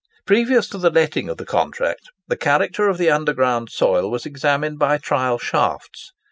Previous 0.25 0.67
to 0.69 0.79
the 0.79 0.89
letting 0.89 1.29
of 1.29 1.37
the 1.37 1.45
contract, 1.45 2.09
the 2.27 2.35
character 2.35 2.89
of 2.89 2.97
the 2.97 3.11
underground 3.11 3.69
soil 3.69 4.09
was 4.09 4.25
examined 4.25 4.79
by 4.79 4.97
trial 4.97 5.37
shafts. 5.37 6.11